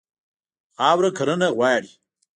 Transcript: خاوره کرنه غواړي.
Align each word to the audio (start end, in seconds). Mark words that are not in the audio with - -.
خاوره 0.75 1.09
کرنه 1.17 1.47
غواړي. 1.55 1.91